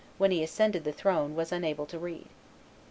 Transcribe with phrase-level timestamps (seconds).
[0.17, 2.25] when he ascended the throne, was unable to read.